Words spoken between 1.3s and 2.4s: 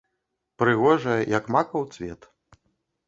як макаў цвет.